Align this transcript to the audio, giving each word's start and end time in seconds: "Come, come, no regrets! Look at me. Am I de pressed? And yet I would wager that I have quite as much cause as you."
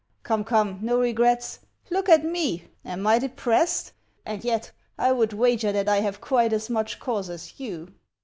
"Come, 0.23 0.43
come, 0.43 0.79
no 0.81 0.99
regrets! 0.99 1.59
Look 1.91 2.09
at 2.09 2.25
me. 2.25 2.63
Am 2.83 3.05
I 3.05 3.19
de 3.19 3.29
pressed? 3.29 3.91
And 4.25 4.43
yet 4.43 4.71
I 4.97 5.11
would 5.11 5.31
wager 5.31 5.71
that 5.71 5.87
I 5.87 5.97
have 5.99 6.19
quite 6.19 6.53
as 6.53 6.71
much 6.71 6.99
cause 6.99 7.29
as 7.29 7.59
you." 7.59 7.89